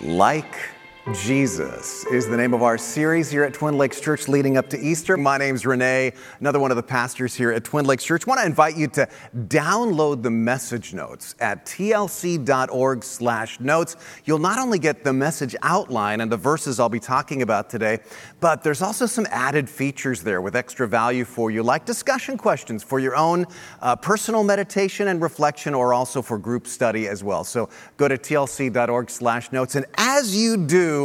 [0.00, 0.77] Like
[1.14, 4.78] Jesus is the name of our series here at Twin Lakes Church leading up to
[4.78, 5.16] Easter.
[5.16, 8.26] My name's Rene, another one of the pastors here at Twin Lakes Church.
[8.26, 13.96] I want to invite you to download the message notes at tlc.org slash notes.
[14.26, 18.00] You'll not only get the message outline and the verses I'll be talking about today,
[18.40, 22.82] but there's also some added features there with extra value for you, like discussion questions
[22.82, 23.46] for your own
[23.80, 27.44] uh, personal meditation and reflection, or also for group study as well.
[27.44, 29.74] So go to tlc.org slash notes.
[29.74, 30.97] And as you do,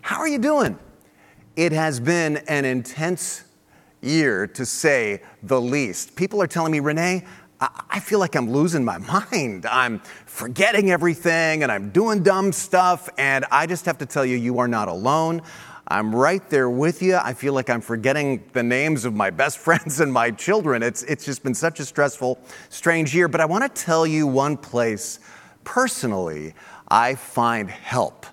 [0.00, 0.78] how are you doing?
[1.56, 3.44] It has been an intense
[4.00, 6.14] year, to say the least.
[6.16, 7.24] People are telling me, Rene,
[7.60, 8.98] I feel like I'm losing my
[9.32, 9.66] mind.
[9.66, 13.08] I'm forgetting everything and I'm doing dumb stuff.
[13.18, 15.42] And I just have to tell you, you are not alone.
[15.88, 17.16] I'm right there with you.
[17.16, 20.82] I feel like I'm forgetting the names of my best friends and my children.
[20.82, 23.26] It's, it's just been such a stressful, strange year.
[23.26, 25.18] But I want to tell you one place
[25.64, 26.54] personally
[26.88, 28.24] I find help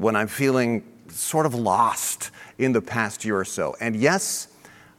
[0.00, 3.76] when I'm feeling sort of lost in the past year or so.
[3.80, 4.48] And yes,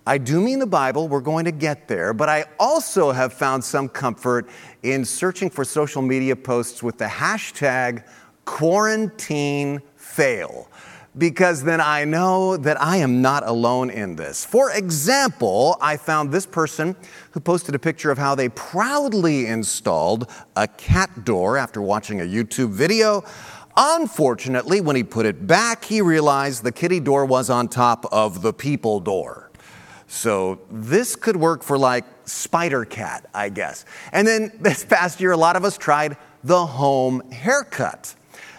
[0.05, 3.63] I do mean the Bible, we're going to get there, but I also have found
[3.63, 4.47] some comfort
[4.83, 8.03] in searching for social media posts with the hashtag
[8.45, 10.69] quarantine fail.
[11.17, 14.45] Because then I know that I am not alone in this.
[14.45, 16.95] For example, I found this person
[17.31, 22.23] who posted a picture of how they proudly installed a cat door after watching a
[22.23, 23.25] YouTube video
[23.75, 28.41] Unfortunately, when he put it back, he realized the kitty door was on top of
[28.41, 29.49] the people door.
[30.07, 33.85] So this could work for like Spider Cat, I guess.
[34.11, 38.13] And then this past year, a lot of us tried the home haircut.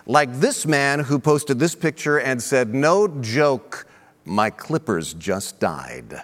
[0.07, 3.87] Like this man who posted this picture and said, No joke,
[4.25, 6.23] my clippers just died.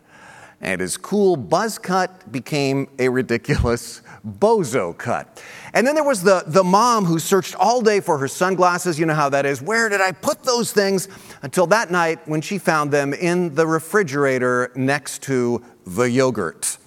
[0.60, 5.42] And his cool buzz cut became a ridiculous bozo cut.
[5.74, 8.98] And then there was the, the mom who searched all day for her sunglasses.
[8.98, 9.60] You know how that is.
[9.62, 11.08] Where did I put those things?
[11.42, 16.78] Until that night when she found them in the refrigerator next to the yogurt.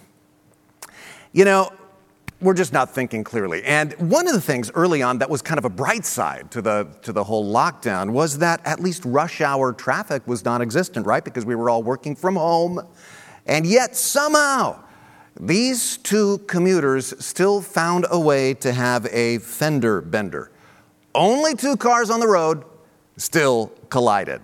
[1.32, 1.71] You know,
[2.42, 3.64] we're just not thinking clearly.
[3.64, 6.61] And one of the things early on that was kind of a bright side to
[6.61, 11.05] the, to the whole lockdown was that at least rush hour traffic was non existent,
[11.05, 11.23] right?
[11.23, 12.86] Because we were all working from home.
[13.45, 14.83] And yet, somehow,
[15.44, 20.52] these two commuters still found a way to have a fender bender.
[21.16, 22.64] Only two cars on the road
[23.18, 24.42] still collided.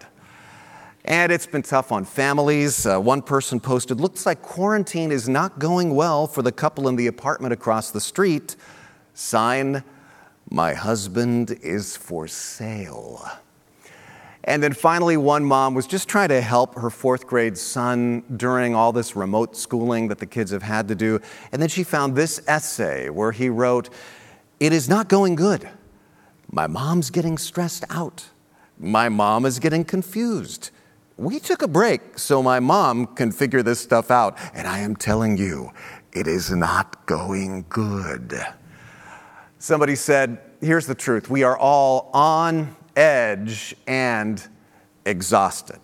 [1.05, 2.87] And it's been tough on families.
[2.87, 6.95] Uh, one person posted, Looks like quarantine is not going well for the couple in
[6.95, 8.55] the apartment across the street.
[9.13, 9.83] Sign,
[10.49, 13.23] My husband is for sale.
[14.47, 18.73] And then finally, one mom was just trying to help her fourth grade son during
[18.73, 21.19] all this remote schooling that the kids have had to do.
[21.51, 23.89] And then she found this essay where he wrote,
[24.61, 25.69] It is not going good.
[26.49, 28.29] My mom's getting stressed out.
[28.79, 30.71] My mom is getting confused.
[31.17, 34.37] We took a break so my mom can figure this stuff out.
[34.53, 35.71] And I am telling you,
[36.13, 38.39] it is not going good.
[39.59, 44.45] Somebody said, Here's the truth we are all on edge and
[45.05, 45.79] exhausted.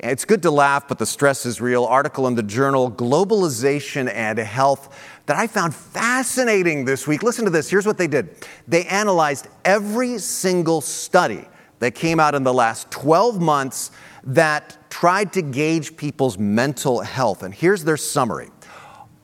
[0.00, 1.84] It's good to laugh, but the stress is real.
[1.84, 4.94] Article in the journal Globalization and Health
[5.26, 7.22] that I found fascinating this week.
[7.22, 7.70] Listen to this.
[7.70, 11.46] Here's what they did they analyzed every single study
[11.78, 13.90] that came out in the last 12 months
[14.24, 17.42] that tried to gauge people's mental health.
[17.42, 18.50] And here's their summary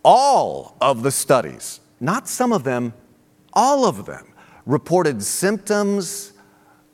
[0.02, 2.94] all of the studies, not some of them,
[3.52, 4.32] all of them,
[4.64, 6.29] reported symptoms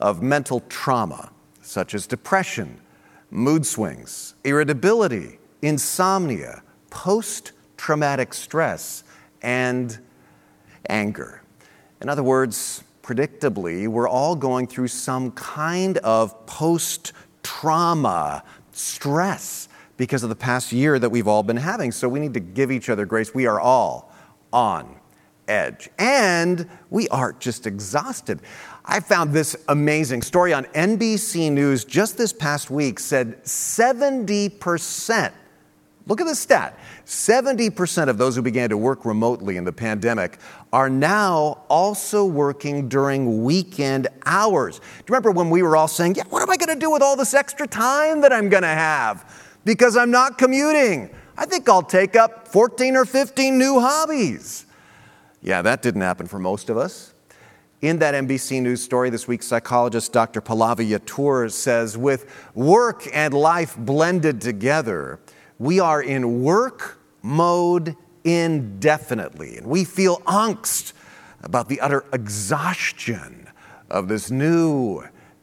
[0.00, 1.30] of mental trauma,
[1.62, 2.80] such as depression,
[3.30, 9.04] mood swings, irritability, insomnia, post traumatic stress,
[9.42, 9.98] and
[10.88, 11.42] anger.
[12.00, 18.42] In other words, predictably, we're all going through some kind of post trauma
[18.72, 21.90] stress because of the past year that we've all been having.
[21.92, 23.34] So we need to give each other grace.
[23.34, 24.12] We are all
[24.52, 24.96] on
[25.48, 25.88] edge.
[25.98, 28.40] And we are just exhausted.
[28.88, 35.32] I found this amazing story on NBC News just this past week said 70%,
[36.06, 40.38] look at the stat, 70% of those who began to work remotely in the pandemic
[40.72, 44.78] are now also working during weekend hours.
[44.78, 46.92] Do you remember when we were all saying, Yeah, what am I going to do
[46.92, 49.44] with all this extra time that I'm going to have?
[49.64, 51.10] Because I'm not commuting.
[51.36, 54.64] I think I'll take up 14 or 15 new hobbies.
[55.42, 57.14] Yeah, that didn't happen for most of us.
[57.82, 60.40] In that NBC News story this week, psychologist Dr.
[60.40, 62.24] Pallavi Yattur says with
[62.54, 65.20] work and life blended together,
[65.58, 67.94] we are in work mode
[68.24, 69.58] indefinitely.
[69.58, 70.94] And we feel angst
[71.42, 73.46] about the utter exhaustion
[73.90, 75.02] of this new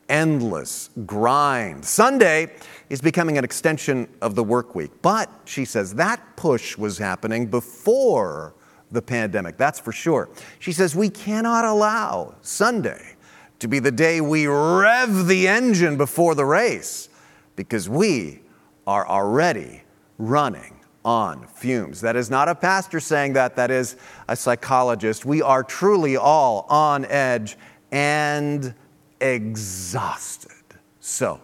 [0.09, 1.85] endless grind.
[1.85, 2.51] Sunday
[2.89, 4.89] is becoming an extension of the work week.
[5.03, 8.55] But, she says, that push was happening before
[8.93, 10.29] the pandemic, that's for sure.
[10.59, 13.15] She says, we cannot allow Sunday
[13.59, 17.09] to be the day we rev the engine before the race
[17.55, 18.41] because we
[18.85, 19.83] are already
[20.17, 22.01] running on fumes.
[22.01, 23.95] That is not a pastor saying that, that is
[24.27, 25.25] a psychologist.
[25.25, 27.57] We are truly all on edge
[27.91, 28.73] and
[29.19, 30.51] exhausted.
[30.99, 31.41] So,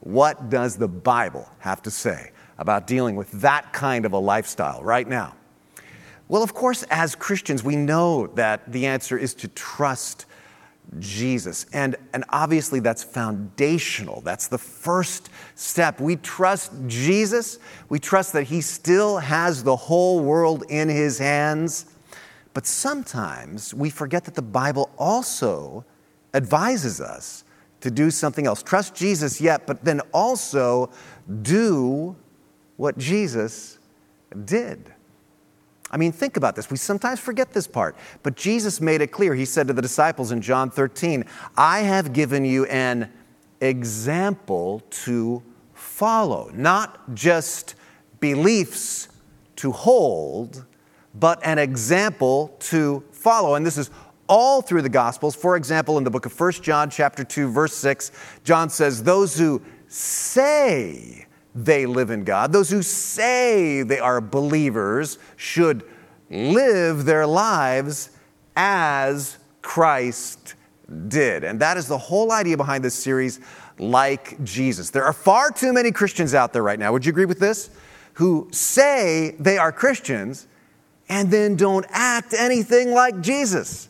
[0.00, 4.82] what does the Bible have to say about dealing with that kind of a lifestyle
[4.82, 5.34] right now?
[6.30, 10.26] Well, of course, as Christians, we know that the answer is to trust
[11.00, 11.66] Jesus.
[11.72, 14.20] And, and obviously, that's foundational.
[14.20, 16.00] That's the first step.
[16.00, 17.58] We trust Jesus.
[17.88, 21.86] We trust that He still has the whole world in His hands.
[22.54, 25.84] But sometimes we forget that the Bible also
[26.32, 27.42] advises us
[27.80, 28.62] to do something else.
[28.62, 30.90] Trust Jesus, yet, but then also
[31.42, 32.14] do
[32.76, 33.80] what Jesus
[34.44, 34.94] did.
[35.90, 36.70] I mean, think about this.
[36.70, 39.34] We sometimes forget this part, but Jesus made it clear.
[39.34, 41.24] He said to the disciples in John 13,
[41.56, 43.10] I have given you an
[43.60, 45.42] example to
[45.74, 47.74] follow, not just
[48.20, 49.08] beliefs
[49.56, 50.64] to hold,
[51.14, 53.56] but an example to follow.
[53.56, 53.90] And this is
[54.28, 55.34] all through the Gospels.
[55.34, 58.12] For example, in the book of 1 John, chapter 2, verse 6,
[58.44, 65.18] John says, Those who say they live in God, those who say they are believers,
[65.36, 65.82] should
[66.30, 68.10] live their lives
[68.56, 70.54] as Christ
[71.08, 71.44] did.
[71.44, 73.40] And that is the whole idea behind this series,
[73.78, 74.90] like Jesus.
[74.90, 77.70] There are far too many Christians out there right now, would you agree with this?
[78.14, 80.46] Who say they are Christians
[81.08, 83.88] and then don't act anything like Jesus.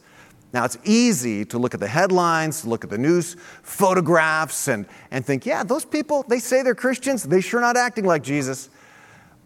[0.53, 4.87] Now, it's easy to look at the headlines, to look at the news photographs, and,
[5.11, 8.69] and think, yeah, those people, they say they're Christians, they sure not acting like Jesus.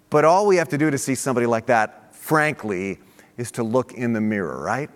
[0.09, 2.99] But all we have to do to see somebody like that, frankly,
[3.37, 4.89] is to look in the mirror, right?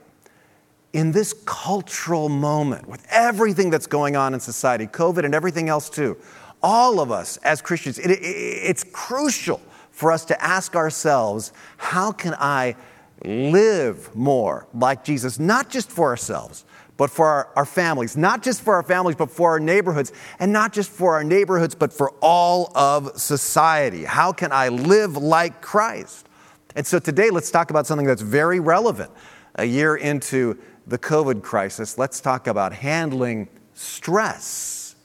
[0.93, 5.91] In this cultural moment, with everything that's going on in society, COVID and everything else
[5.91, 6.17] too,
[6.63, 12.13] all of us as Christians, it, it, it's crucial for us to ask ourselves how
[12.13, 12.77] can I
[13.25, 16.65] live more like Jesus, not just for ourselves,
[16.97, 20.53] but for our, our, families, not just for our families, but for our neighborhoods, and
[20.53, 24.05] not just for our neighborhoods, but for all of society.
[24.05, 26.29] How can I live like Christ?
[26.75, 29.11] And so today, let's talk about something that's very relevant.
[29.55, 34.97] A year into the COVID crisis, let's talk about handling stress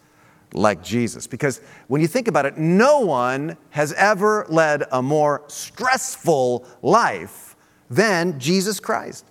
[0.53, 1.27] like Jesus.
[1.27, 7.42] Because when you think about it, no one has ever led a more stressful life
[7.95, 9.25] than Jesus Christ.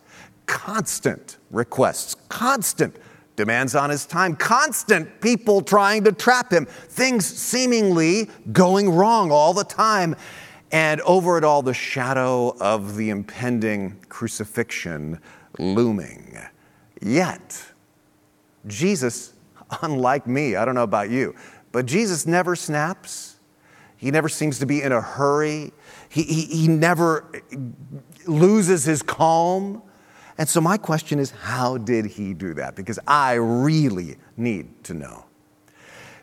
[0.47, 2.97] Constant requests, constant
[3.37, 9.55] demands on his time, constant people trying to trap him, things seemingly going wrong all
[9.55, 10.15] the time.
[10.71, 15.21] And over it all, the shadow of the impending crucifixion
[15.59, 16.39] looming.
[17.01, 17.63] Yet,
[18.67, 19.35] Jesus,
[19.83, 21.35] unlike me, I don't know about you,
[21.73, 23.37] but Jesus never snaps.
[23.97, 25.73] He never seems to be in a hurry.
[26.09, 27.31] He, he, he never
[28.27, 29.83] loses his calm.
[30.39, 32.75] And so, my question is how did he do that?
[32.75, 35.27] Because I really need to know.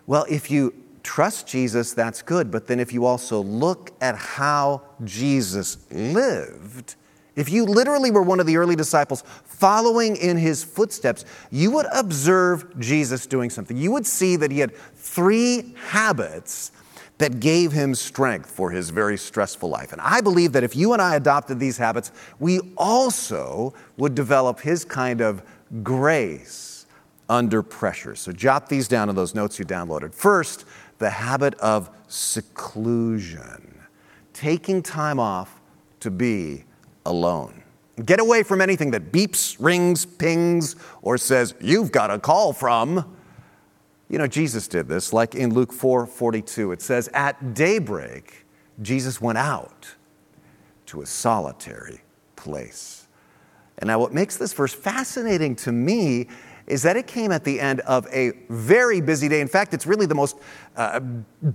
[0.08, 0.74] Well, if you
[1.04, 2.52] trust Jesus, that's good.
[2.52, 6.96] But then, if you also look at how Jesus lived,
[7.36, 11.86] if you literally were one of the early disciples following in his footsteps, you would
[11.94, 13.78] observe Jesus doing something.
[13.78, 16.72] You would see that he had three habits
[17.20, 19.92] that gave him strength for his very stressful life.
[19.92, 24.60] And I believe that if you and I adopted these habits, we also would develop
[24.62, 25.44] his kind of
[25.84, 26.88] grace
[27.28, 28.16] under pressure.
[28.16, 30.14] So jot these down in those notes you downloaded.
[30.14, 30.66] First,
[30.98, 33.80] the habit of seclusion,
[34.34, 35.62] taking time off
[36.00, 36.64] to be
[37.06, 37.64] alone.
[38.06, 43.18] Get away from anything that beeps, rings, pings, or says, You've got a call from
[44.10, 46.72] you know, Jesus did this, like in Luke 4 42.
[46.72, 48.46] It says, At daybreak,
[48.82, 49.96] Jesus went out
[50.88, 52.02] to a solitary
[52.36, 53.08] place.
[53.78, 56.28] And now, what makes this verse fascinating to me
[56.70, 59.42] is that it came at the end of a very busy day.
[59.42, 60.38] In fact, it's really the most
[60.78, 61.00] uh,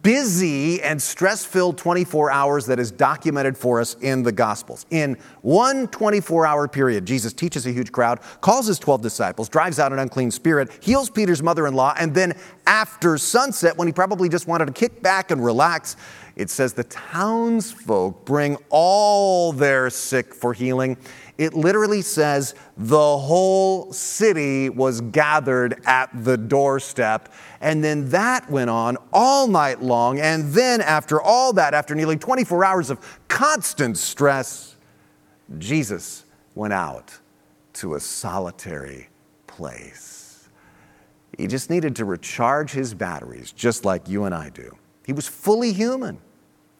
[0.02, 4.84] busy and stress filled 24 hours that is documented for us in the Gospels.
[4.90, 9.78] In one 24 hour period, Jesus teaches a huge crowd, calls his 12 disciples, drives
[9.78, 12.34] out an unclean spirit, heals Peter's mother in law, and then
[12.66, 15.96] after sunset when he probably just wanted to kick back and relax.
[16.36, 20.96] It says the townsfolk bring all their sick for healing.
[21.36, 27.32] It literally says the whole city was gathered at the doorstep.
[27.60, 30.20] And then that went on all night long.
[30.20, 34.76] And then, after all that, after nearly 24 hours of constant stress,
[35.58, 36.24] Jesus
[36.54, 37.18] went out
[37.74, 39.08] to a solitary
[39.48, 40.48] place.
[41.36, 44.76] He just needed to recharge his batteries, just like you and I do.
[45.04, 46.18] He was fully human.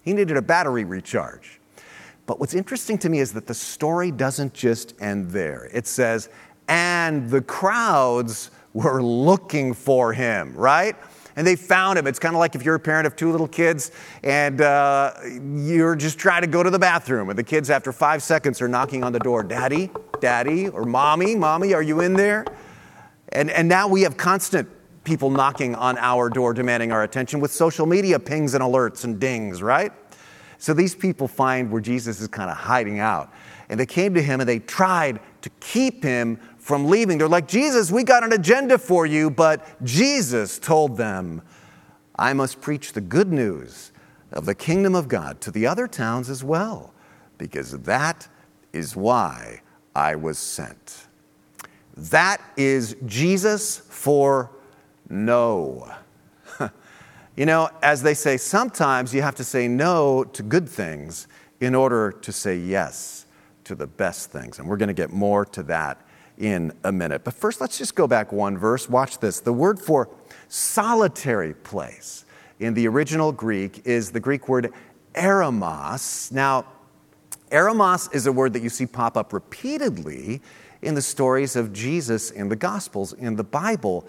[0.03, 1.61] He needed a battery recharge.
[2.27, 5.69] But what's interesting to me is that the story doesn't just end there.
[5.73, 6.31] It says,
[6.69, 10.97] and the crowds were looking for him, right?
[11.37, 12.07] And they found him.
[12.07, 13.91] It's kind of like if you're a parent of two little kids
[14.23, 15.13] and uh,
[15.55, 18.69] you're just trying to go to the bathroom, and the kids, after five seconds, are
[18.69, 19.91] knocking on the door Daddy,
[20.21, 22.45] Daddy, or Mommy, Mommy, are you in there?
[23.31, 24.69] And, and now we have constant
[25.03, 29.21] people knocking on our door demanding our attention with social media pings and alerts and
[29.21, 29.93] dings, right?
[30.65, 33.31] So these people find where Jesus is kind of hiding out.
[33.69, 37.19] And they came to him and they tried to keep him from leaving.
[37.19, 39.29] They're like, Jesus, we got an agenda for you.
[39.29, 41.43] But Jesus told them,
[42.17, 43.93] I must preach the good news
[44.33, 46.95] of the kingdom of God to the other towns as well,
[47.37, 48.27] because that
[48.73, 49.61] is why
[49.95, 51.09] I was sent.
[51.95, 54.51] That is Jesus for
[55.11, 55.95] no.
[57.37, 61.27] You know, as they say, sometimes you have to say no to good things
[61.61, 63.27] in order to say yes
[63.65, 64.61] to the best things.
[64.61, 66.01] And we're going to get more to that
[66.39, 67.25] in a minute.
[67.25, 68.89] But first, let's just go back one verse.
[68.89, 69.41] Watch this.
[69.41, 70.09] The word for
[70.49, 72.25] solitary place
[72.61, 74.73] in the original Greek is the Greek word
[75.15, 76.31] eremos.
[76.31, 76.67] Now,
[77.51, 80.41] eremos is a word that you see pop up repeatedly
[80.83, 84.07] in the stories of Jesus in the Gospels, in the Bible.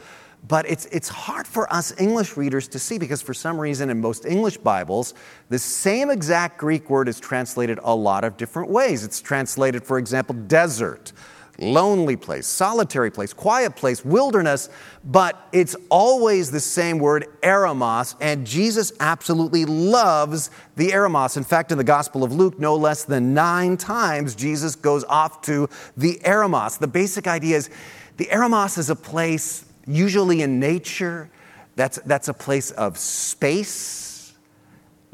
[0.47, 3.99] But it's, it's hard for us English readers to see because, for some reason, in
[3.99, 5.13] most English Bibles,
[5.49, 9.03] the same exact Greek word is translated a lot of different ways.
[9.03, 11.13] It's translated, for example, desert,
[11.57, 14.69] lonely place, solitary place, quiet place, wilderness,
[15.03, 21.37] but it's always the same word, eremos, and Jesus absolutely loves the eremos.
[21.37, 25.41] In fact, in the Gospel of Luke, no less than nine times, Jesus goes off
[25.43, 26.77] to the eremos.
[26.77, 27.69] The basic idea is
[28.17, 31.29] the eremos is a place usually in nature,
[31.75, 34.33] that's, that's a place of space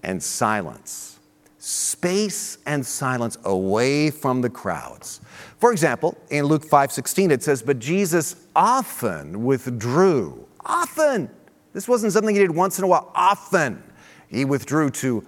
[0.03, 1.19] and silence.
[1.57, 5.21] Space and silence away from the crowds.
[5.59, 11.29] For example, in Luke 5:16 it says, "But Jesus often withdrew." Often.
[11.73, 13.11] This wasn't something he did once in a while.
[13.13, 13.83] Often.
[14.27, 15.23] He withdrew to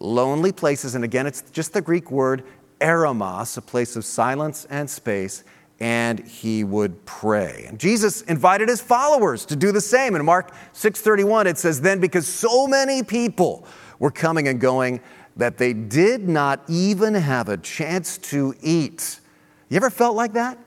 [0.00, 2.44] lonely places and again it's just the Greek word
[2.80, 5.44] eremos, a place of silence and space
[5.80, 7.66] and he would pray.
[7.68, 10.16] And Jesus invited his followers to do the same.
[10.16, 13.64] In Mark 6:31 it says then because so many people
[13.98, 15.00] were coming and going
[15.36, 19.20] that they did not even have a chance to eat.
[19.68, 20.58] You ever felt like that?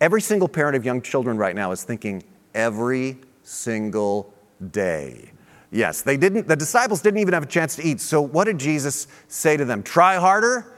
[0.00, 2.22] Every single parent of young children right now is thinking
[2.54, 4.32] every single
[4.70, 5.30] day.
[5.70, 8.00] Yes, they didn't the disciples didn't even have a chance to eat.
[8.00, 9.82] So what did Jesus say to them?
[9.82, 10.72] Try harder?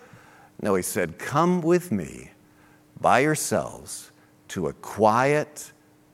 [0.61, 2.31] No, he said, "Come with me."
[3.01, 4.11] By yourselves
[4.49, 5.73] to a quiet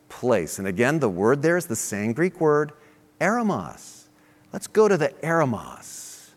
[0.08, 0.58] place.
[0.58, 2.72] And again, the word there is the same Greek word,
[3.20, 4.04] eremos.
[4.52, 6.30] Let's go to the eremos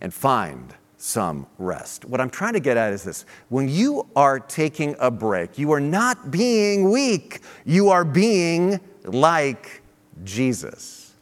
[0.00, 2.04] and find some rest.
[2.04, 5.72] What I'm trying to get at is this when you are taking a break, you
[5.72, 9.82] are not being weak, you are being like
[10.24, 11.14] Jesus.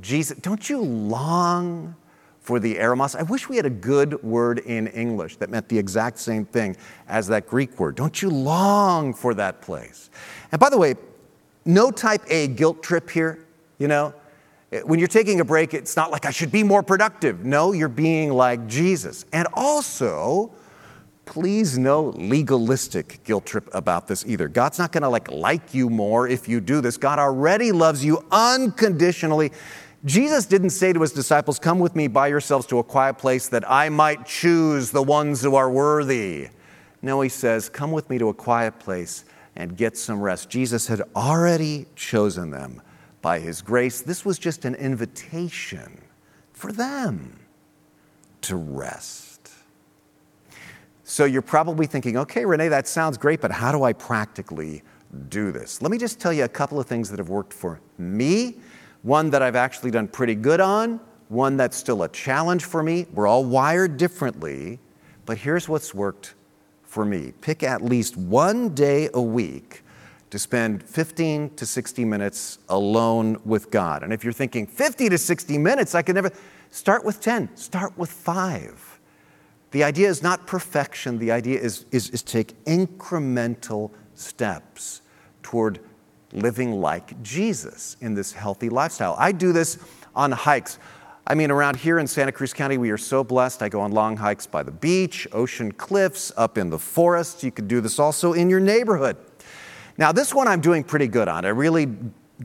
[0.00, 1.96] Jesus, don't you long
[2.48, 3.14] for the eremos.
[3.14, 6.78] I wish we had a good word in English that meant the exact same thing
[7.06, 7.94] as that Greek word.
[7.94, 10.08] Don't you long for that place?
[10.50, 10.94] And by the way,
[11.66, 13.44] no type A guilt trip here,
[13.76, 14.14] you know?
[14.72, 17.44] Eh, when you're taking a break, it's not like I should be more productive.
[17.44, 19.26] No, you're being like Jesus.
[19.30, 20.50] And also,
[21.26, 24.48] please no legalistic guilt trip about this either.
[24.48, 26.96] God's not going to like like you more if you do this.
[26.96, 29.52] God already loves you unconditionally.
[30.04, 33.48] Jesus didn't say to his disciples, Come with me by yourselves to a quiet place
[33.48, 36.48] that I might choose the ones who are worthy.
[37.02, 39.24] No, he says, Come with me to a quiet place
[39.56, 40.48] and get some rest.
[40.48, 42.80] Jesus had already chosen them
[43.22, 44.00] by his grace.
[44.00, 46.00] This was just an invitation
[46.52, 47.40] for them
[48.42, 49.50] to rest.
[51.02, 54.82] So you're probably thinking, okay, Rene, that sounds great, but how do I practically
[55.28, 55.82] do this?
[55.82, 58.56] Let me just tell you a couple of things that have worked for me
[59.02, 63.06] one that I've actually done pretty good on, one that's still a challenge for me.
[63.12, 64.78] We're all wired differently,
[65.26, 66.34] but here's what's worked
[66.84, 69.82] for me pick at least one day a week
[70.30, 74.02] to spend 15 to 60 minutes alone with God.
[74.02, 76.30] And if you're thinking 50 to 60 minutes, I could never,
[76.70, 78.98] start with 10, start with five.
[79.70, 85.02] The idea is not perfection, the idea is, is, is take incremental steps
[85.42, 85.80] toward
[86.32, 89.14] living like Jesus in this healthy lifestyle.
[89.18, 89.78] I do this
[90.14, 90.78] on hikes.
[91.26, 93.62] I mean, around here in Santa Cruz County, we are so blessed.
[93.62, 97.44] I go on long hikes by the beach, ocean cliffs, up in the forests.
[97.44, 99.16] You could do this also in your neighborhood.
[99.98, 101.44] Now, this one I'm doing pretty good on.
[101.44, 101.86] I really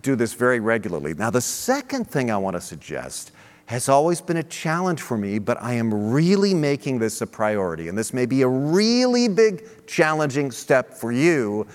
[0.02, 1.14] do this very regularly.
[1.14, 3.32] Now, the second thing I want to suggest
[3.68, 7.88] has always been a challenge for me, but I am really making this a priority.
[7.88, 11.66] And this may be a really big, challenging step for you.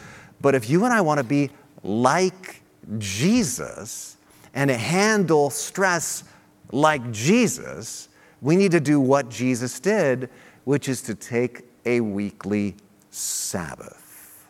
[0.41, 1.51] But if you and I want to be
[1.89, 2.63] like
[2.99, 4.19] Jesus
[4.55, 6.25] and handle stress
[6.71, 8.09] like Jesus,
[8.43, 10.29] we need to do what Jesus did,
[10.65, 12.77] which is to take a weekly
[13.11, 14.47] Sabbath.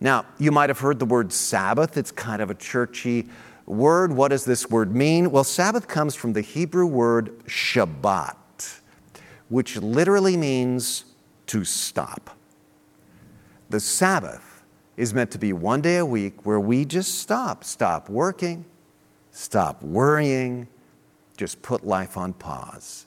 [0.00, 1.96] Now, you might have heard the word Sabbath.
[1.96, 3.28] It's kind of a churchy
[3.66, 4.12] word.
[4.12, 5.30] What does this word mean?
[5.30, 8.80] Well, Sabbath comes from the Hebrew word Shabbat,
[9.48, 11.04] which literally means
[11.48, 12.30] to stop.
[13.68, 14.55] The Sabbath
[14.96, 18.64] is meant to be one day a week where we just stop, stop working,
[19.30, 20.66] stop worrying,
[21.36, 23.06] just put life on pause.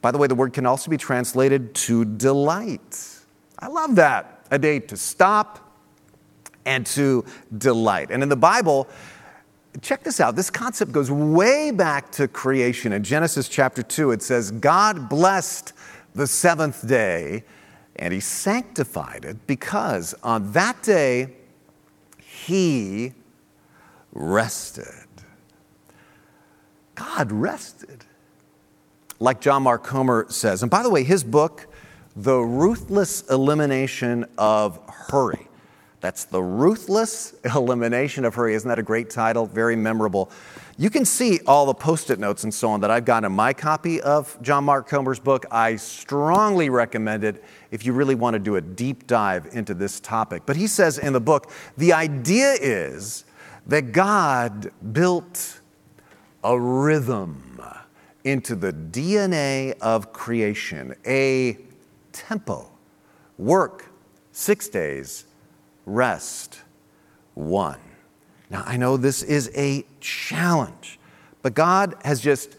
[0.00, 3.08] By the way, the word can also be translated to delight.
[3.58, 4.46] I love that.
[4.50, 5.72] A day to stop,
[6.64, 7.24] and to
[7.58, 8.10] delight.
[8.10, 8.88] And in the Bible,
[9.80, 10.36] check this out.
[10.36, 12.92] This concept goes way back to creation.
[12.92, 15.72] In Genesis chapter 2, it says, God blessed
[16.14, 17.44] the seventh day
[17.96, 21.28] and he sanctified it because on that day
[22.18, 23.12] he
[24.12, 24.86] rested.
[26.94, 28.04] God rested.
[29.18, 31.68] Like John Mark Comer says, and by the way, his book,
[32.16, 35.48] The Ruthless Elimination of Hurry,
[36.02, 38.54] that's the ruthless elimination of hurry.
[38.54, 39.46] Isn't that a great title?
[39.46, 40.32] Very memorable.
[40.78, 43.32] You can see all the post it notes and so on that I've got in
[43.32, 45.44] my copy of John Mark Comer's book.
[45.50, 50.00] I strongly recommend it if you really want to do a deep dive into this
[50.00, 50.44] topic.
[50.46, 53.24] But he says in the book the idea is
[53.66, 55.60] that God built
[56.42, 57.60] a rhythm
[58.24, 61.58] into the DNA of creation, a
[62.12, 62.70] tempo.
[63.36, 63.90] Work
[64.32, 65.26] six days
[65.84, 66.60] rest
[67.34, 67.80] one.
[68.52, 71.00] Now, I know this is a challenge,
[71.40, 72.56] but God has just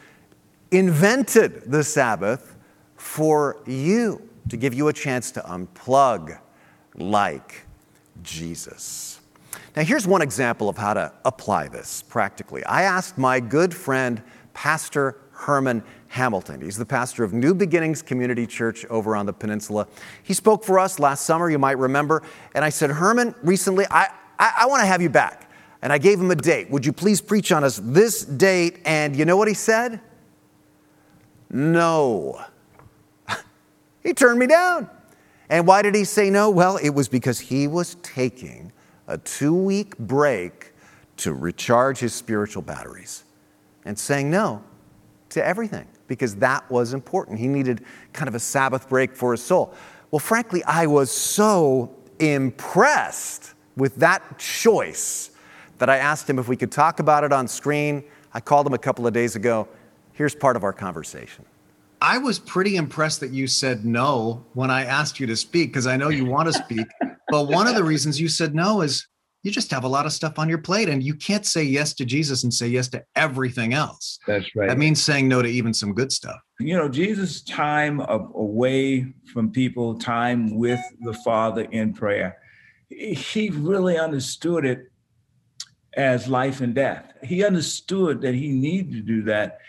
[0.72, 2.56] invented the Sabbath
[2.96, 6.40] for you to give you a chance to unplug
[6.96, 7.68] like
[8.24, 9.22] Jesus.
[9.76, 12.66] Now, here's one example of how to apply this practically.
[12.66, 14.24] I asked my good friend,
[14.56, 16.62] Pastor Herman Hamilton.
[16.62, 19.88] He's the pastor of New Beginnings Community Church over on the peninsula.
[20.24, 22.24] He spoke for us last summer, you might remember.
[22.56, 24.08] And I said, Herman, recently, I,
[24.40, 25.43] I, I want to have you back.
[25.84, 26.72] And I gave him a date.
[26.72, 28.80] Would you please preach on us this date?
[28.86, 30.00] And you know what he said?
[31.52, 32.42] No.
[34.02, 34.90] he turned me down.
[35.50, 36.50] And why did he say no?
[36.50, 38.72] Well, it was because he was taking
[39.10, 40.72] a two week break
[41.18, 43.26] to recharge his spiritual batteries
[43.84, 44.64] and saying no
[45.32, 47.40] to everything because that was important.
[47.40, 49.74] He needed kind of a Sabbath break for his soul.
[50.12, 55.32] Well, frankly, I was so impressed with that choice
[55.84, 58.06] that I asked him if we could talk about it on screen.
[58.34, 59.68] I called him a couple of days ago.
[60.14, 61.44] Here's part of our conversation.
[62.02, 65.86] I was pretty impressed that you said no when I asked you to speak because
[65.86, 66.88] I know you want to speak.
[67.28, 69.06] but one of the reasons you said no is
[69.42, 71.94] you just have a lot of stuff on your plate and you can't say yes
[71.96, 74.20] to Jesus and say yes to everything else.
[74.26, 74.70] That's right.
[74.70, 76.40] That means saying no to even some good stuff.
[76.62, 82.38] You know, Jesus' time of, away from people, time with the Father in prayer,
[82.88, 84.88] he really understood it
[85.96, 87.14] as life and death.
[87.24, 89.60] He understood that he needed to do that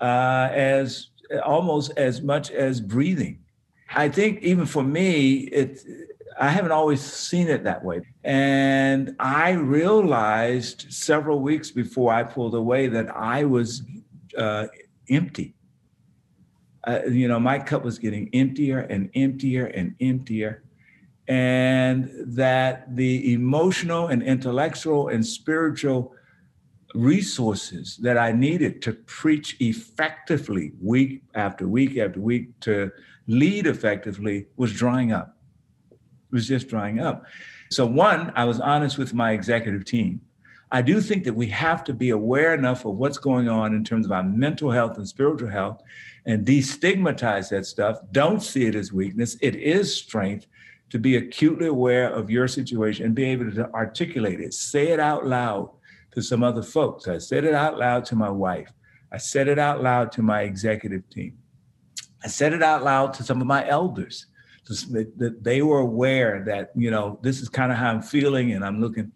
[0.00, 1.08] uh, as
[1.44, 3.40] almost as much as breathing.
[3.94, 5.80] I think even for me, it
[6.38, 8.02] I haven't always seen it that way.
[8.22, 13.82] And I realized several weeks before I pulled away that I was
[14.36, 14.66] uh,
[15.08, 15.54] empty.
[16.86, 20.62] Uh, you know, my cup was getting emptier and emptier and emptier.
[21.28, 26.14] And that the emotional and intellectual and spiritual
[26.94, 32.90] resources that I needed to preach effectively week after week after week, to
[33.26, 35.36] lead effectively, was drying up
[35.90, 35.98] It
[36.30, 37.24] was just drying up.
[37.70, 40.20] So, one, I was honest with my executive team.
[40.72, 43.84] I do think that we have to be aware enough of what's going on in
[43.84, 45.80] terms of our mental health and spiritual health
[46.24, 47.98] and destigmatize that stuff.
[48.10, 50.46] Don't see it as weakness, it is strength.
[50.90, 55.00] To be acutely aware of your situation and be able to articulate it, say it
[55.00, 55.70] out loud
[56.12, 57.08] to some other folks.
[57.08, 58.72] I said it out loud to my wife.
[59.12, 61.36] I said it out loud to my executive team.
[62.24, 64.26] I said it out loud to some of my elders
[64.90, 68.64] that they were aware that, you know, this is kind of how I'm feeling and
[68.64, 69.12] I'm looking.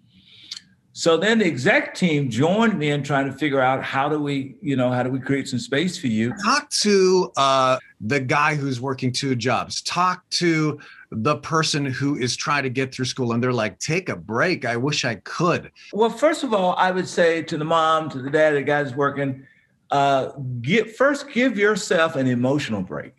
[0.92, 4.56] So then the exec team joined me in trying to figure out how do we,
[4.60, 6.34] you know, how do we create some space for you?
[6.44, 9.82] Talk to uh, the guy who's working two jobs.
[9.82, 10.78] Talk to
[11.10, 14.64] the person who is trying to get through school and they're like, take a break.
[14.64, 15.72] I wish I could.
[15.92, 18.94] Well, first of all, I would say to the mom, to the dad, the guys
[18.94, 19.44] working,
[19.90, 23.14] uh, get first give yourself an emotional break.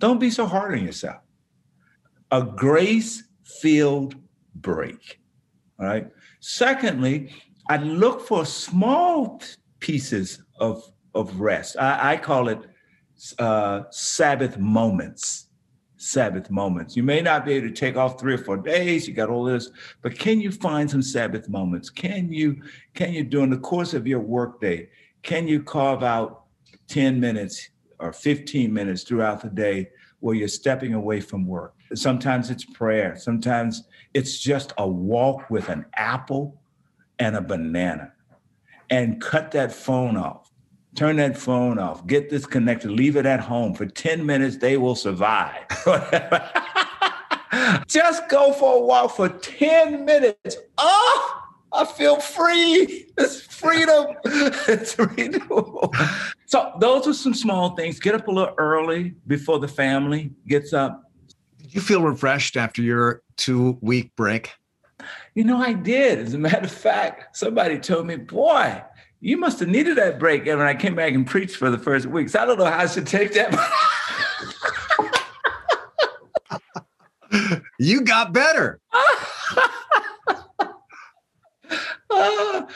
[0.00, 1.20] Don't be so hard on yourself.
[2.32, 4.16] A grace-filled
[4.56, 5.20] break.
[5.78, 6.08] All right.
[6.40, 7.32] Secondly,
[7.68, 9.40] I look for small
[9.78, 10.82] pieces of,
[11.14, 11.76] of rest.
[11.78, 12.58] I, I call it
[13.38, 15.46] uh, Sabbath moments.
[16.02, 16.96] Sabbath moments.
[16.96, 19.06] You may not be able to take off three or four days.
[19.06, 19.70] You got all this,
[20.02, 21.90] but can you find some Sabbath moments?
[21.90, 22.62] Can you
[22.94, 24.88] can you during the course of your workday
[25.22, 26.44] can you carve out
[26.88, 29.88] 10 minutes or 15 minutes throughout the day
[30.20, 31.74] where you're stepping away from work?
[31.94, 33.84] Sometimes it's prayer, sometimes
[34.14, 36.60] it's just a walk with an apple
[37.18, 38.12] and a banana
[38.90, 40.41] and cut that phone off.
[40.94, 44.94] Turn that phone off, get disconnected, leave it at home for 10 minutes, they will
[44.94, 45.66] survive.
[47.86, 50.58] just go for a walk for 10 minutes.
[50.76, 53.06] Oh, I feel free.
[53.16, 54.16] It's freedom.
[54.24, 55.48] it's freedom.
[56.44, 57.98] so those are some small things.
[57.98, 61.10] Get up a little early before the family gets up.
[61.58, 64.50] Did you feel refreshed after your two week break?
[65.34, 66.18] You know, I did.
[66.18, 68.82] As a matter of fact, somebody told me, boy,
[69.22, 70.48] you must have needed that break.
[70.48, 72.64] And when I came back and preached for the first week, so I don't know
[72.64, 73.56] how I should take that.
[77.78, 78.80] you got better.
[82.14, 82.66] Uh,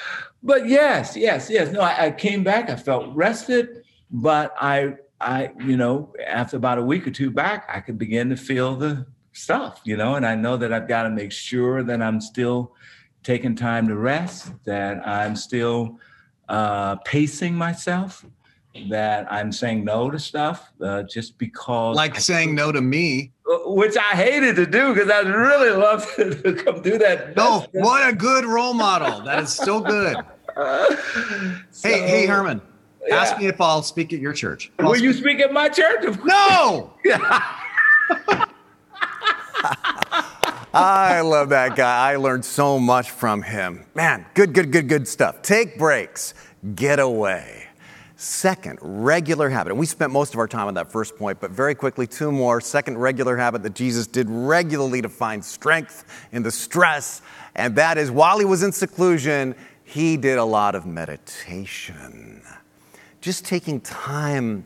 [0.43, 1.71] but yes, yes, yes.
[1.71, 2.71] No, I, I, came back.
[2.71, 7.69] I felt rested, but I, I, you know, after about a week or two back,
[7.71, 11.03] I could begin to feel the stuff, you know, and I know that I've got
[11.03, 12.75] to make sure that I'm still
[13.23, 15.99] taking time to rest, that I'm still
[16.49, 18.25] uh, pacing myself,
[18.91, 21.97] that I'm saying no to stuff uh, just because.
[21.97, 23.33] Like I saying no to me.
[23.51, 27.37] Uh, which I hated to do because I really love to come do that.
[27.37, 29.23] No, what a good role model.
[29.23, 30.17] That is so good.
[31.71, 32.61] so, hey, hey, Herman.
[33.07, 33.17] Yeah.
[33.17, 34.73] Ask me if I'll speak at your church.
[34.79, 35.05] I'll Will speak.
[35.05, 36.17] you speak at my church?
[36.25, 36.93] No.
[40.75, 42.13] I love that guy.
[42.13, 43.85] I learned so much from him.
[43.95, 45.43] Man, good, good, good, good stuff.
[45.43, 46.35] Take breaks,
[46.75, 47.67] get away.
[48.19, 49.73] Second, regular habit.
[49.73, 52.33] And we spent most of our time on that first point, but very quickly, two
[52.33, 52.63] more.
[52.63, 57.21] Second, regular habit that Jesus did regularly to find strength in the stress.
[57.55, 62.43] And that is while he was in seclusion, he did a lot of meditation.
[63.21, 64.65] Just taking time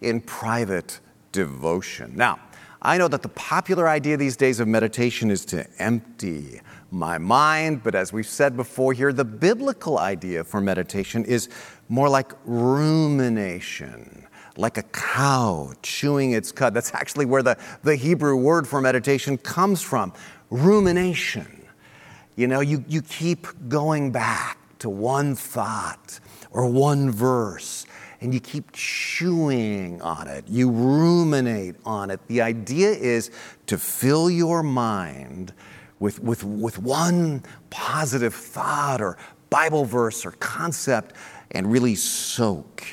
[0.00, 0.98] in private
[1.30, 2.12] devotion.
[2.16, 2.40] Now,
[2.80, 6.60] I know that the popular idea these days of meditation is to empty
[6.90, 11.48] my mind, but as we've said before here, the biblical idea for meditation is
[11.88, 16.72] more like rumination, like a cow chewing its cud.
[16.72, 20.12] That's actually where the, the Hebrew word for meditation comes from
[20.48, 21.66] rumination.
[22.36, 26.20] You know, you, you keep going back to one thought
[26.52, 27.86] or one verse
[28.20, 30.44] and you keep chewing on it.
[30.48, 32.20] You ruminate on it.
[32.26, 33.30] The idea is
[33.66, 35.52] to fill your mind
[36.00, 39.16] with, with, with one positive thought or
[39.50, 41.14] Bible verse or concept
[41.52, 42.84] and really soak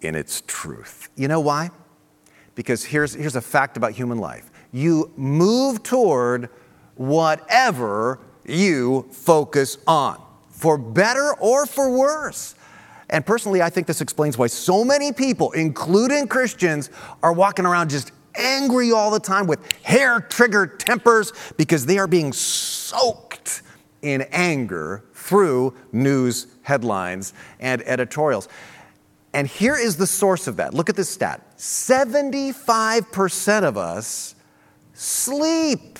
[0.00, 1.08] in its truth.
[1.16, 1.70] You know why?
[2.54, 6.50] Because here's, here's a fact about human life you move toward
[6.96, 12.54] whatever you focus on, for better or for worse.
[13.10, 16.90] And personally, I think this explains why so many people, including Christians,
[17.22, 22.06] are walking around just angry all the time with hair triggered tempers because they are
[22.06, 23.62] being soaked
[24.02, 28.48] in anger through news headlines and editorials.
[29.32, 30.74] And here is the source of that.
[30.74, 34.34] Look at this stat 75% of us
[34.94, 35.98] sleep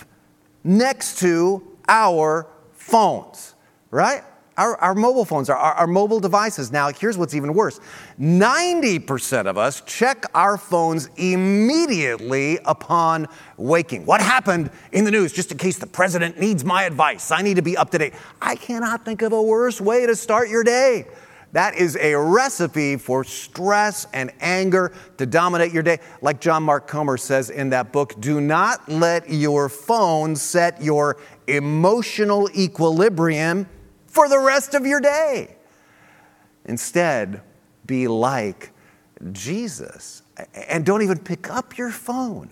[0.65, 3.55] next to our phones,
[3.91, 4.23] right?
[4.57, 6.73] Our, our mobile phones, our, our mobile devices.
[6.73, 7.81] Now, here's what's even worse
[8.19, 14.07] 90% of us check our phones immediately upon waking.
[14.07, 17.31] What happened in the news, just in case the president needs my advice?
[17.31, 18.15] I need to be up to date.
[18.41, 21.07] I cannot think of a worse way to start your day
[21.53, 26.01] That is a recipe for stress and anger to dominate your day.
[26.21, 31.17] Like John Mark Comer says in that book, do not let your phone set your
[31.47, 33.67] emotional equilibrium
[34.17, 35.55] for the rest of your day.
[36.65, 37.43] Instead,
[37.85, 38.73] be like
[39.31, 40.23] Jesus.
[40.69, 42.49] And don't even pick up your phone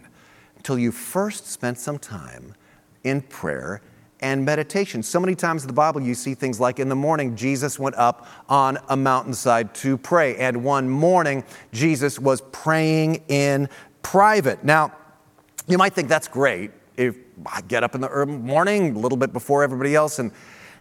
[0.56, 2.54] until you first spent some time
[3.02, 3.80] in prayer
[4.20, 5.02] and meditation.
[5.02, 7.96] So many times in the Bible, you see things like in the morning, Jesus went
[7.96, 10.36] up on a mountainside to pray.
[10.36, 13.70] And one morning, Jesus was praying in
[14.02, 14.62] private.
[14.62, 14.92] Now,
[15.66, 19.32] you might think that's great if I get up in the morning, a little bit
[19.32, 20.30] before everybody else, and,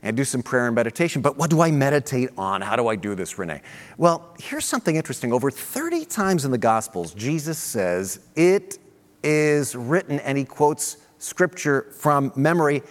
[0.03, 1.21] and do some prayer and meditation.
[1.21, 2.61] But what do I meditate on?
[2.61, 3.61] How do I do this, Rene?
[3.97, 5.33] Well, here's something interesting.
[5.33, 8.77] Over 30 times in the Gospels, Jesus says, It
[9.23, 12.83] is written, and he quotes scripture from memory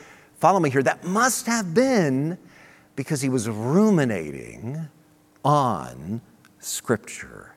[0.43, 2.37] follow me here, that must have been
[2.97, 4.89] because he was ruminating
[5.45, 6.21] on
[6.59, 7.55] Scripture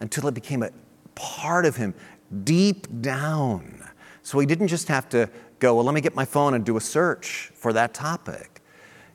[0.00, 0.70] until it became a
[1.14, 1.94] part of him
[2.42, 3.88] deep down.
[4.24, 6.76] So he didn't just have to go, well, let me get my phone and do
[6.76, 8.53] a search for that topic.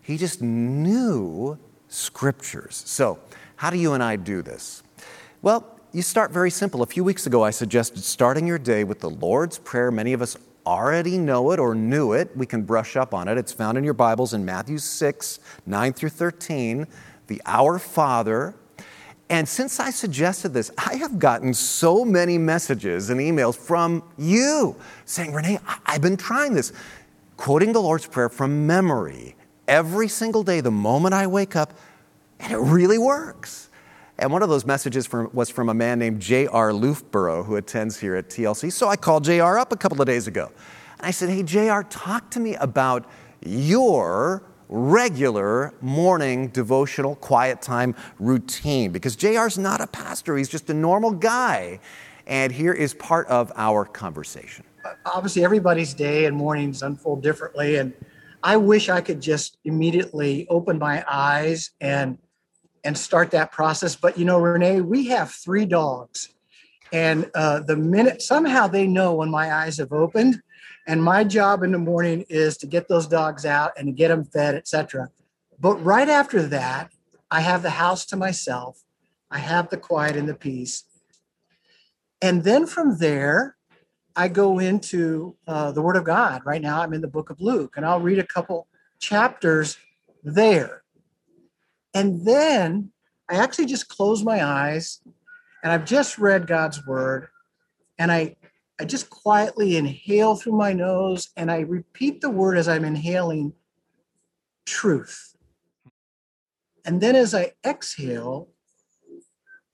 [0.10, 2.82] He just knew Scriptures.
[2.88, 3.20] So,
[3.58, 4.82] how do you and I do this?
[5.44, 6.82] Well, you start very simple.
[6.82, 9.92] A few weeks ago, I suggested starting your day with the Lord's Prayer.
[9.92, 13.38] Many of us already know it or knew it, we can brush up on it.
[13.38, 16.88] It's found in your Bibles in Matthew 6, 9 through 13,
[17.28, 18.56] the Our Father.
[19.30, 24.76] And since I suggested this, I have gotten so many messages and emails from you
[25.06, 26.74] saying, Rene, I've been trying this,
[27.38, 29.36] quoting the Lord's Prayer from memory
[29.70, 31.74] every single day, the moment I wake up,
[32.40, 33.70] and it really works.
[34.18, 36.72] And one of those messages from, was from a man named J.R.
[36.72, 38.72] Loofborough, who attends here at TLC.
[38.72, 39.58] So I called J.R.
[39.58, 40.52] up a couple of days ago.
[40.98, 43.10] And I said, Hey, J.R., talk to me about
[43.46, 48.92] your regular morning devotional quiet time routine.
[48.92, 51.80] Because JR's not a pastor, he's just a normal guy.
[52.28, 54.66] And here is part of our conversation.
[55.06, 57.78] Obviously, everybody's day and mornings unfold differently.
[57.78, 57.94] And
[58.44, 62.18] I wish I could just immediately open my eyes and
[62.84, 63.96] and start that process.
[63.96, 66.30] But you know, Rene, we have three dogs,
[66.94, 70.42] and uh, the minute somehow they know when my eyes have opened,
[70.88, 74.08] and my job in the morning is to get those dogs out and to get
[74.08, 75.10] them fed, etc.
[75.60, 76.92] But right after that,
[77.30, 78.82] I have the house to myself.
[79.30, 80.86] I have the quiet and the peace,
[82.22, 83.56] and then from there.
[84.16, 86.42] I go into uh, the Word of God.
[86.46, 88.68] Right now, I'm in the book of Luke, and I'll read a couple
[89.00, 89.78] chapters
[90.24, 90.84] there
[91.94, 92.92] and then
[93.30, 95.02] I actually just close my eyes
[95.64, 97.28] and I've just read God's word
[97.98, 98.36] and I
[98.82, 103.52] I just quietly inhale through my nose and I repeat the word as I'm inhaling
[104.66, 105.36] truth.
[106.86, 108.48] And then as I exhale,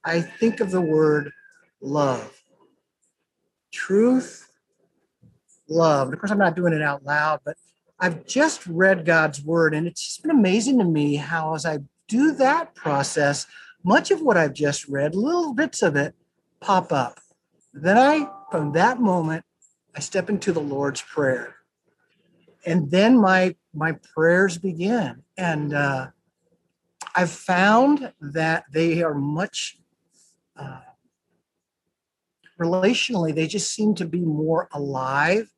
[0.04, 1.32] I think of the word
[1.82, 2.41] love.
[3.76, 4.48] Truth,
[5.68, 6.12] love.
[6.12, 7.58] of course, I'm not doing it out loud, but
[8.00, 11.80] I've just read God's word, and it's just been amazing to me how, as I
[12.08, 13.46] do that process,
[13.84, 16.16] much of what I've just read, little bits of it
[16.62, 17.20] pop up.
[17.74, 19.44] Then I, from that moment,
[19.94, 21.56] I step into the Lord's Prayer.
[22.66, 25.22] And then my my prayers begin.
[25.38, 26.08] And uh,
[27.14, 29.78] I've found that they are much
[30.56, 30.80] uh,
[32.60, 35.52] relationally, they just seem to be more alive.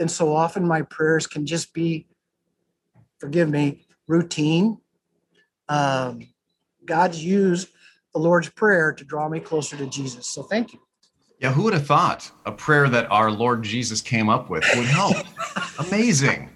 [0.00, 2.06] And so often my prayers can just be,
[3.18, 4.78] forgive me, routine
[5.68, 6.26] um,
[6.84, 7.68] God's used
[8.12, 10.28] the Lord's Prayer to draw me closer to Jesus.
[10.28, 10.80] So thank you.
[11.40, 14.86] Yeah, who would have thought a prayer that our Lord Jesus came up with would
[14.86, 15.16] help?
[15.78, 16.48] Amazing.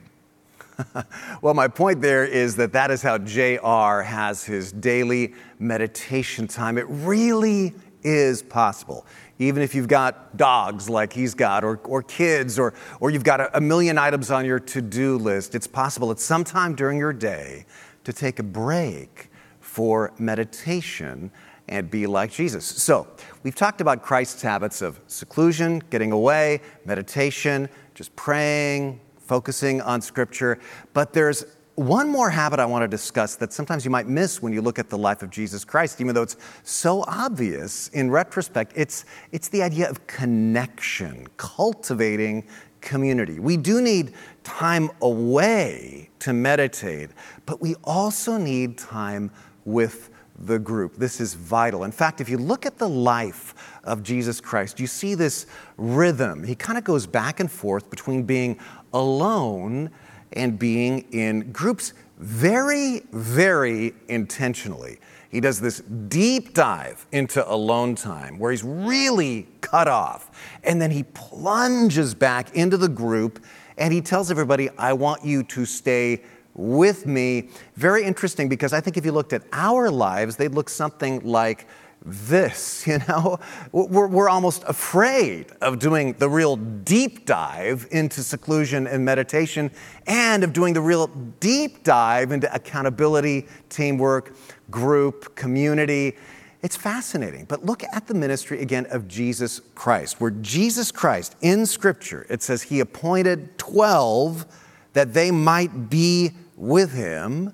[1.43, 6.79] well, my point there is that that is how JR has his daily meditation time.
[6.79, 9.05] It really is possible.
[9.39, 13.41] Even if you've got dogs like he's got, or, or kids, or, or you've got
[13.41, 16.99] a, a million items on your to do list, it's possible at some time during
[16.99, 17.65] your day
[18.05, 21.31] to take a break for meditation
[21.69, 22.65] and be like Jesus.
[22.65, 23.07] So,
[23.43, 30.59] we've talked about Christ's habits of seclusion, getting away, meditation, just praying, focusing on Scripture.
[30.95, 31.45] But there's
[31.79, 34.81] one more habit I want to discuss that sometimes you might miss when you look
[34.81, 38.73] at the life of Jesus Christ, even though it's so obvious in retrospect.
[38.75, 42.45] It's, it's the idea of connection, cultivating
[42.81, 43.39] community.
[43.39, 47.11] We do need time away to meditate,
[47.47, 49.31] but we also need time
[49.65, 50.11] with
[50.41, 50.97] the group.
[50.97, 51.85] This is vital.
[51.85, 56.43] In fact, if you look at the life of Jesus Christ, you see this rhythm.
[56.43, 58.59] He kind of goes back and forth between being
[58.93, 59.91] alone
[60.33, 64.99] and being in groups very, very intentionally.
[65.31, 70.31] He does this deep dive into alone time where he's really cut off.
[70.65, 73.45] And then he plunges back into the group
[73.77, 76.23] and he tells everybody, I want you to stay
[76.55, 77.51] with me.
[77.77, 81.67] Very interesting because I think if you looked at our lives, they'd look something like
[82.05, 83.39] this, you know?
[83.73, 89.71] We're, we're almost afraid of doing the real deep dive into seclusion and meditation
[90.07, 91.09] and of doing the real
[91.41, 94.35] deep dive into accountability, teamwork,
[94.71, 96.17] group, community.
[96.63, 97.45] It's fascinating.
[97.45, 102.43] But look at the ministry again of Jesus Christ, where Jesus Christ in Scripture, it
[102.43, 104.47] says he appointed 12
[104.95, 107.53] that they might be with him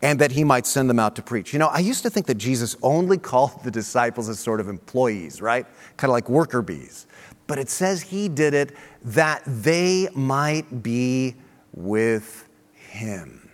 [0.00, 1.52] and that he might send them out to preach.
[1.52, 4.68] You know, I used to think that Jesus only called the disciples as sort of
[4.68, 5.66] employees, right?
[5.96, 7.06] Kind of like worker bees.
[7.46, 11.34] But it says he did it that they might be
[11.74, 13.50] with him.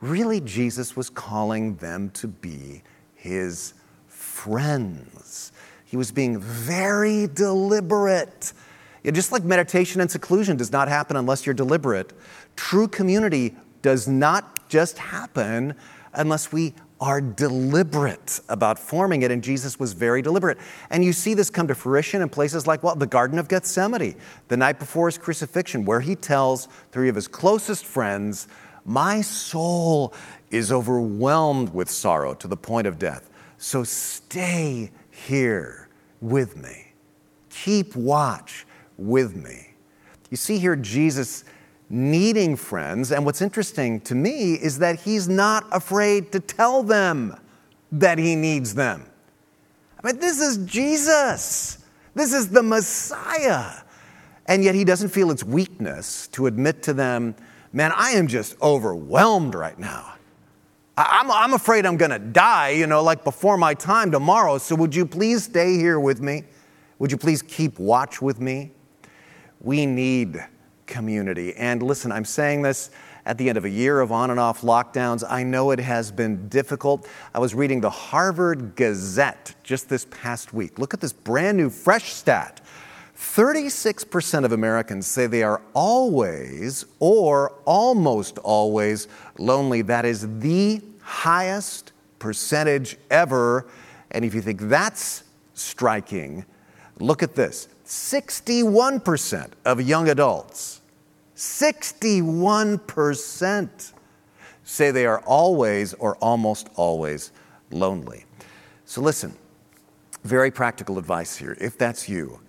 [0.00, 2.82] Really, Jesus was calling them to be
[3.14, 3.74] his
[4.06, 5.52] friends.
[5.84, 8.52] He was being very deliberate.
[9.04, 12.12] just like meditation and seclusion does not happen unless you're deliberate,
[12.56, 15.74] true community does not just happen
[16.12, 20.58] unless we are deliberate about forming it, and Jesus was very deliberate.
[20.90, 24.16] And you see this come to fruition in places like, well, the Garden of Gethsemane,
[24.48, 28.48] the night before his crucifixion, where he tells three of his closest friends,
[28.84, 30.14] My soul
[30.50, 33.28] is overwhelmed with sorrow to the point of death.
[33.58, 35.88] So stay here
[36.20, 36.92] with me.
[37.50, 39.74] Keep watch with me.
[40.30, 41.44] You see here Jesus
[41.88, 43.12] needing friends.
[43.12, 47.36] And what's interesting to me is that he's not afraid to tell them
[47.92, 49.04] that he needs them.
[50.02, 51.78] I mean, this is Jesus,
[52.14, 53.82] this is the Messiah.
[54.46, 57.34] And yet he doesn't feel it's weakness to admit to them,
[57.72, 60.14] man, I am just overwhelmed right now.
[60.96, 64.58] I'm, I'm afraid I'm to die, you know, like before my time tomorrow.
[64.58, 66.44] So would you please stay here with me?
[66.98, 68.70] Would you please keep watch with me?
[69.60, 70.42] We need
[70.86, 71.54] community.
[71.54, 72.90] And listen, I'm saying this
[73.26, 75.24] at the end of a year of on and off lockdowns.
[75.28, 77.08] I know it has been difficult.
[77.34, 80.78] I was reading the Harvard Gazette just this past week.
[80.78, 82.60] Look at this brand new, fresh stat.
[83.18, 89.82] 36% of Americans say they are always or almost always lonely.
[89.82, 93.66] That is the highest percentage ever.
[94.10, 96.44] And if you think that's striking,
[96.98, 100.80] look at this 61% of young adults,
[101.36, 103.92] 61%
[104.64, 107.30] say they are always or almost always
[107.70, 108.24] lonely.
[108.84, 109.32] So, listen,
[110.24, 111.56] very practical advice here.
[111.60, 112.40] If that's you,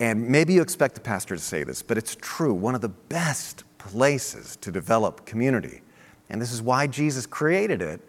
[0.00, 2.88] and maybe you expect the pastor to say this, but it's true, one of the
[2.88, 5.82] best places to develop community,
[6.28, 8.00] and this is why Jesus created it,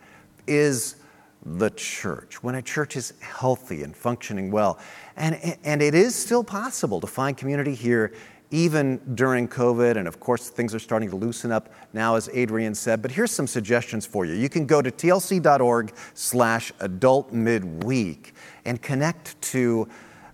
[0.48, 0.96] is
[1.46, 4.80] the church, when a church is healthy and functioning well.
[5.16, 8.14] And, and it is still possible to find community here
[8.52, 9.96] even during COVID.
[9.96, 13.02] And of course, things are starting to loosen up now, as Adrian said.
[13.02, 14.34] But here's some suggestions for you.
[14.34, 18.34] You can go to tlc.org slash adult midweek
[18.66, 19.88] and connect to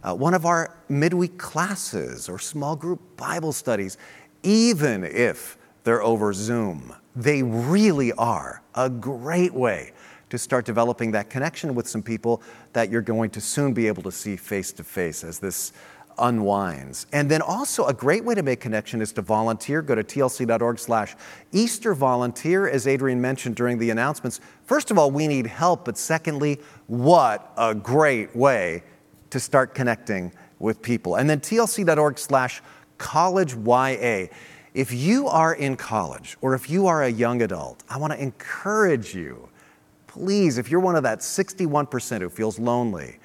[0.04, 3.98] uh, one of our midweek classes or small group Bible studies,
[4.43, 6.93] even if they're over Zoom.
[7.15, 9.93] They really are a great way
[10.30, 12.42] to start developing that connection with some people
[12.74, 15.72] that you're going to soon be able to see face to face as this
[16.20, 17.06] unwinds.
[17.13, 19.82] And then also a great way to make connection is to volunteer.
[19.82, 21.16] Go to tlc.org slash
[21.52, 24.40] Easter volunteer, as Adrian mentioned during the announcements.
[24.66, 28.84] First of all, we need help, but secondly, what a great way
[29.30, 31.16] to start connecting with people.
[31.16, 32.62] And then tlc.org slash
[32.98, 34.28] college YA.
[34.74, 38.22] If you are in college or if you are a young adult, I want to
[38.22, 39.50] encourage you
[40.18, 43.20] please, if you're one of that 61% who feels lonely,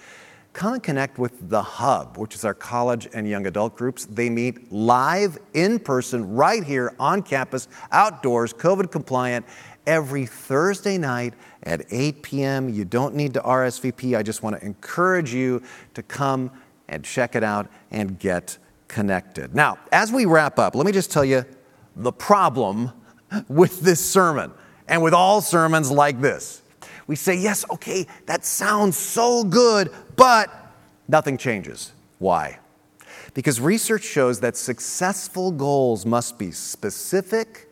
[0.53, 4.05] come and connect with The Hub, which is our college and young adult groups.
[4.05, 9.47] They meet live in person right here on campus, outdoors, COVID compliant,
[9.87, 12.69] every Thursday night at 8 p.m.
[12.69, 14.17] You don't need to RSVP.
[14.17, 15.63] I just want to encourage you
[15.95, 16.51] to come
[16.89, 19.55] and check it out and get connected.
[19.55, 21.47] Now, as we wrap up, let me just tell you
[21.97, 22.93] the problem
[23.49, 24.53] with this sermon
[24.89, 26.62] and with all sermons like this
[27.13, 30.51] we say, yes, okay, that sounds so good, but
[31.09, 31.93] nothing changes.
[32.19, 32.59] Why?
[33.35, 37.69] Because research shows that successful goals must be specific,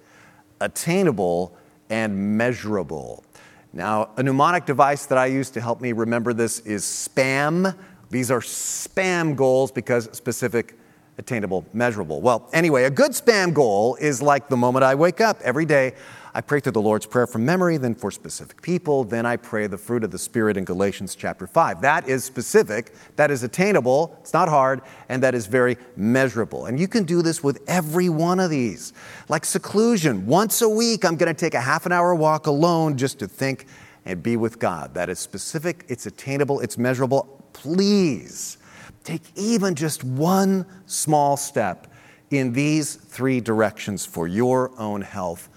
[0.60, 1.56] attainable,
[1.88, 3.24] and measurable.
[3.72, 7.72] Now, a mnemonic device that I use to help me remember this is SPAM.
[8.10, 10.78] These are SPAM goals because specific,
[11.16, 12.20] attainable, measurable.
[12.20, 15.94] Well, anyway, a good SPAM goal is like the moment I wake up every day.
[16.32, 19.02] I pray through the Lord's Prayer from memory, then for specific people.
[19.02, 21.80] Then I pray the fruit of the Spirit in Galatians chapter 5.
[21.80, 26.66] That is specific, that is attainable, it's not hard, and that is very measurable.
[26.66, 28.92] And you can do this with every one of these.
[29.28, 32.96] Like seclusion, once a week, I'm going to take a half an hour walk alone
[32.96, 33.66] just to think
[34.04, 34.94] and be with God.
[34.94, 37.44] That is specific, it's attainable, it's measurable.
[37.52, 38.56] Please
[39.02, 41.88] take even just one small step
[42.30, 45.48] in these three directions for your own health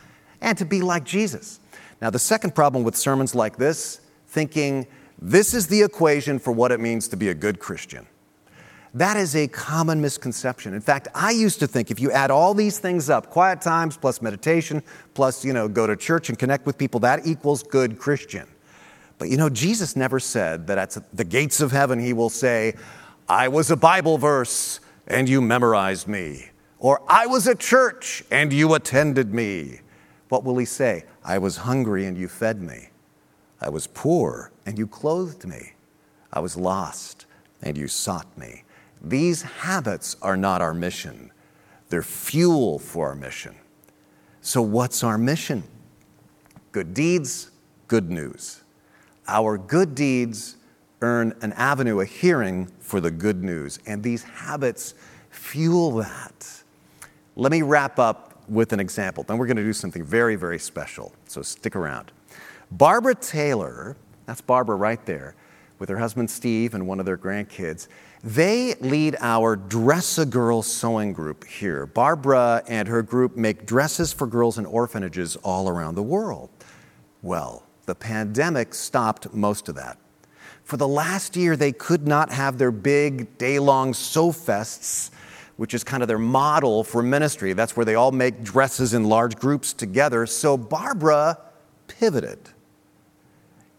[0.44, 1.60] and to be like Jesus.
[2.02, 4.86] Now, the second problem with sermons like this, thinking
[5.20, 8.06] this is the equation for what it means to be a good Christian.
[8.94, 10.76] That is a common misconception.
[10.76, 13.98] In fact, I used to think if you add all these things up, quiet times
[13.98, 14.84] plus meditation,
[15.16, 18.48] plus, you know, go to church and connect with people, that equals good Christian.
[19.18, 22.76] But you know, Jesus never said that at the gates of heaven he will say,
[23.28, 26.50] I was a Bible verse and you memorized me.
[26.78, 29.80] Or I was a church and you attended me.
[30.34, 31.04] What will he say?
[31.24, 32.90] I was hungry and you fed me.
[33.62, 35.74] I was poor and you clothed me.
[36.34, 37.28] I was lost
[37.62, 38.64] and you sought me.
[39.00, 41.30] These habits are not our mission,
[41.90, 43.54] they're fuel for our mission.
[44.42, 45.62] So, what's our mission?
[46.72, 47.52] Good deeds,
[47.88, 48.64] good news.
[49.28, 50.56] Our good deeds
[51.02, 54.96] earn an avenue, a hearing for the good news, and these habits
[55.30, 56.64] fuel that.
[57.36, 59.24] Let me wrap up with an example.
[59.24, 61.14] Then we're going to do something very, very special.
[61.26, 62.12] So stick around.
[62.72, 65.36] Barbara Taylor, that's Barbara right there,
[65.80, 67.88] with her husband Steve and one of their grandkids,
[68.24, 71.86] they lead our Dress a Girl sewing group here.
[71.86, 76.50] Barbara and her group make dresses for girls in orphanages all around the world.
[77.22, 79.98] Well, the pandemic stopped most of that.
[80.64, 85.12] For the last year, they could not have their big day long sew fests
[85.58, 87.54] which is kind of their model for ministry.
[87.54, 90.26] That's where they all make dresses in large groups together.
[90.26, 91.38] So Barbara
[91.88, 92.40] pivoted.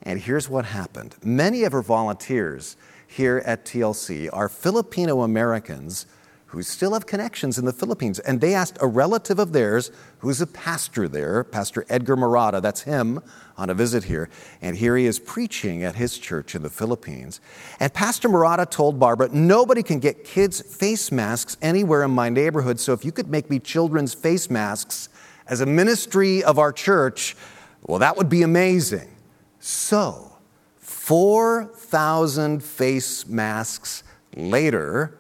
[0.03, 6.07] And here's what happened many of her volunteers here at TLC are Filipino Americans
[6.55, 8.19] who still have connections in the Philippines.
[8.21, 12.83] And they asked a relative of theirs who's a pastor there, Pastor Edgar Murata, that's
[12.83, 13.21] him
[13.57, 14.31] on a visit here.
[14.63, 17.41] And here he is preaching at his church in the Philippines.
[17.81, 22.81] And Pastor Murata told Barbara, Nobody can get kids' face masks anywhere in my neighborhood.
[22.81, 25.09] So if you could make me children's face masks
[25.47, 27.37] as a ministry of our church,
[27.83, 29.11] well, that would be amazing.
[29.59, 30.33] So,
[30.79, 34.05] 4,000 face masks
[34.37, 35.19] later,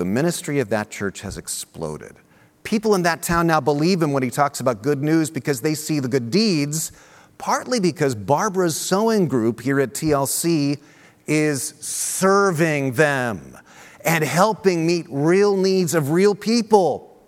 [0.00, 2.16] the ministry of that church has exploded.
[2.62, 5.74] People in that town now believe him when he talks about good news because they
[5.74, 6.90] see the good deeds,
[7.36, 10.80] partly because Barbara's sewing group here at TLC
[11.26, 13.58] is serving them
[14.02, 17.22] and helping meet real needs of real people.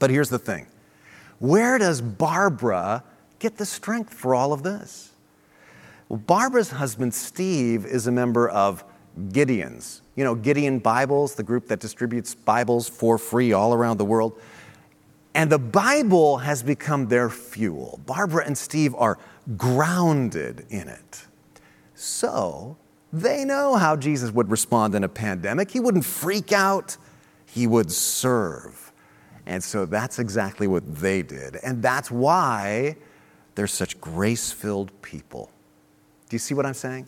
[0.00, 0.66] But here's the thing
[1.38, 3.04] where does Barbara
[3.38, 5.12] get the strength for all of this?
[6.08, 8.82] Well, Barbara's husband, Steve, is a member of
[9.32, 14.04] Gideon's you know, Gideon Bibles, the group that distributes Bibles for free all around the
[14.04, 14.38] world.
[15.34, 18.00] And the Bible has become their fuel.
[18.04, 19.18] Barbara and Steve are
[19.56, 21.24] grounded in it.
[21.94, 22.76] So
[23.12, 25.70] they know how Jesus would respond in a pandemic.
[25.70, 26.98] He wouldn't freak out,
[27.46, 28.92] he would serve.
[29.46, 31.56] And so that's exactly what they did.
[31.56, 32.96] And that's why
[33.54, 35.50] they're such grace filled people.
[36.28, 37.06] Do you see what I'm saying?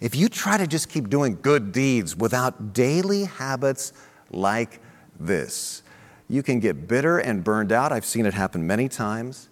[0.00, 3.92] If you try to just keep doing good deeds without daily habits
[4.30, 4.80] like
[5.18, 5.82] this,
[6.28, 7.90] you can get bitter and burned out.
[7.90, 9.48] I've seen it happen many times.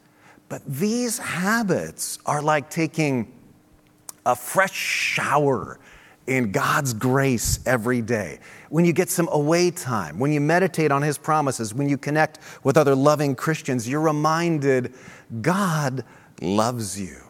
[0.48, 3.32] But these habits are like taking
[4.24, 5.80] a fresh shower
[6.26, 8.38] in God's grace every day.
[8.68, 12.38] When you get some away time, when you meditate on His promises, when you connect
[12.62, 14.94] with other loving Christians, you're reminded
[15.40, 16.04] God
[16.40, 17.25] loves you.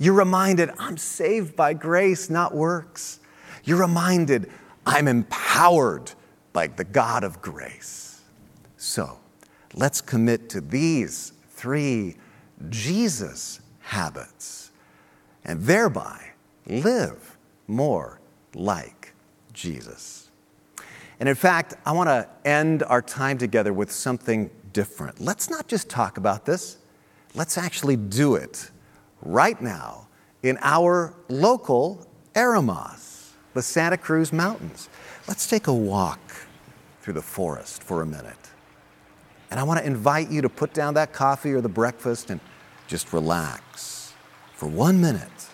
[0.00, 3.20] You're reminded, I'm saved by grace, not works.
[3.64, 4.50] You're reminded,
[4.86, 6.12] I'm empowered
[6.54, 8.22] by the God of grace.
[8.78, 9.18] So
[9.74, 12.16] let's commit to these three
[12.70, 14.70] Jesus habits
[15.44, 16.30] and thereby
[16.66, 17.36] live
[17.68, 18.20] more
[18.54, 19.12] like
[19.52, 20.30] Jesus.
[21.20, 25.20] And in fact, I want to end our time together with something different.
[25.20, 26.78] Let's not just talk about this,
[27.34, 28.70] let's actually do it
[29.22, 30.06] right now
[30.42, 34.88] in our local Eremos, the Santa Cruz Mountains.
[35.28, 36.20] Let's take a walk
[37.02, 38.36] through the forest for a minute.
[39.50, 42.40] And I want to invite you to put down that coffee or the breakfast and
[42.86, 44.12] just relax
[44.54, 45.48] for one minute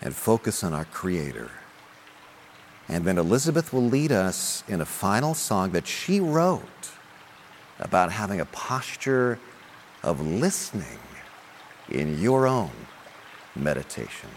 [0.00, 1.50] and focus on our Creator.
[2.88, 6.90] And then Elizabeth will lead us in a final song that she wrote
[7.78, 9.38] about having a posture
[10.02, 10.98] of listening
[11.90, 12.70] in your own
[13.56, 14.30] meditation.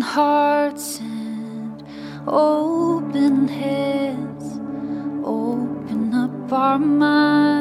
[0.00, 1.82] hearts and
[2.26, 4.58] open heads,
[5.24, 7.57] open up our minds.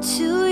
[0.00, 0.49] to